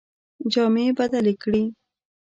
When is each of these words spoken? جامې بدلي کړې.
جامې 0.51 0.85
بدلي 0.97 1.33
کړې. 1.41 1.63